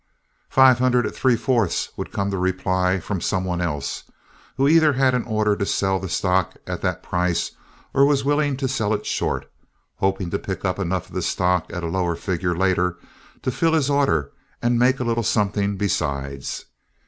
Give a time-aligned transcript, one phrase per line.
[0.49, 4.03] "Five hundred at three fourths," would come the reply from some one else,
[4.57, 7.51] who either had an order to sell the stock at that price
[7.93, 9.47] or who was willing to sell it short,
[9.97, 12.97] hoping to pick up enough of the stock at a lower figure later
[13.43, 16.65] to fill his order and make a little something besides.